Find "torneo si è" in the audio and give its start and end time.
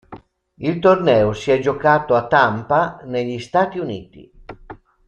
0.79-1.59